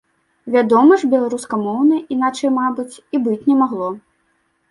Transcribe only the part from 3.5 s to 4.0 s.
не магло.